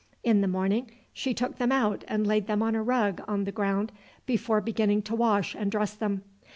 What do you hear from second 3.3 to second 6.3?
the ground before beginning to wash and dress them.